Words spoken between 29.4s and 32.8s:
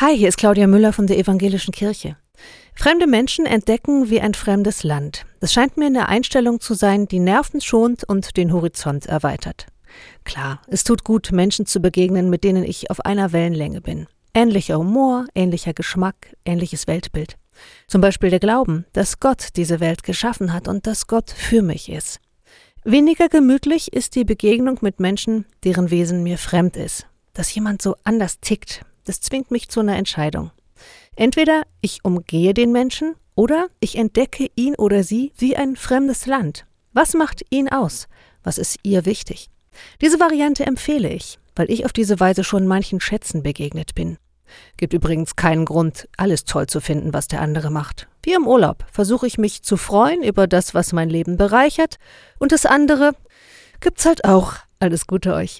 mich zu einer Entscheidung. Entweder ich umgehe den